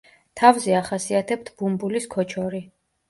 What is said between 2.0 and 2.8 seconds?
ქოჩორი.